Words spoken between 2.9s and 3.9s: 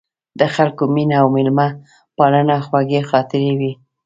خاطرې وې.